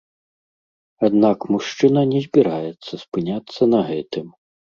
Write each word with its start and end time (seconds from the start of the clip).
Аднак 1.07 1.37
мужчына 1.55 2.01
не 2.15 2.19
збіраецца 2.25 2.93
спыняцца 3.03 3.61
на 3.77 3.85
гэтым. 3.93 4.27